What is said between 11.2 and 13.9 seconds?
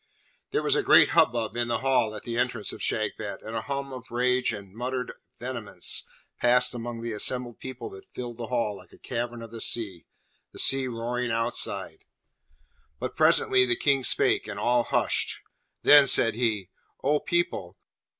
outside; but presently the